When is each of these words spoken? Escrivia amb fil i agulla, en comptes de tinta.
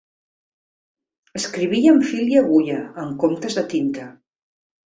Escrivia 1.39 1.93
amb 1.97 2.09
fil 2.13 2.33
i 2.33 2.39
agulla, 2.41 2.81
en 3.05 3.15
comptes 3.25 3.59
de 3.61 3.67
tinta. 3.75 4.09